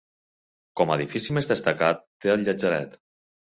[0.81, 3.01] Com a edifici més destacat té el Llatzeret.